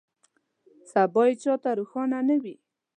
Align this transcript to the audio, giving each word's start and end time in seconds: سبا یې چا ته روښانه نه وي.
سبا 0.91 1.23
یې 1.29 1.33
چا 1.43 1.53
ته 1.63 1.69
روښانه 1.79 2.19
نه 2.27 2.35
وي. 2.43 2.55